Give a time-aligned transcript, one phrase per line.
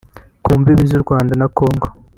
[0.43, 1.87] ku mbibi z’u Rwanda na Kongo